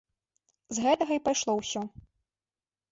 [0.77, 1.81] З гэтага і пайшло ўсё.